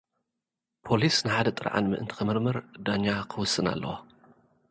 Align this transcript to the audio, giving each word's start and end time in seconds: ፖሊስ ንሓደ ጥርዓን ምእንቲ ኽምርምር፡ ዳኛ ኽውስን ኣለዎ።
ፖሊስ 0.85 1.17
ንሓደ 1.27 1.47
ጥርዓን 1.57 1.85
ምእንቲ 1.91 2.11
ኽምርምር፡ 2.19 2.55
ዳኛ 2.85 3.05
ኽውስን 3.31 3.65
ኣለዎ። 3.71 3.95